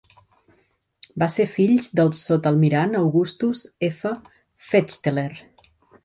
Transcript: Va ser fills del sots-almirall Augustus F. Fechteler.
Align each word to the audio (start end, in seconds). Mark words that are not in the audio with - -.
Va 1.23 1.25
ser 1.33 1.43
fills 1.57 1.89
del 1.99 2.09
sots-almirall 2.19 2.97
Augustus 3.01 3.61
F. 3.89 4.13
Fechteler. 4.71 5.29